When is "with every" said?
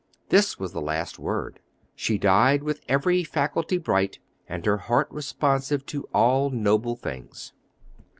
2.63-3.23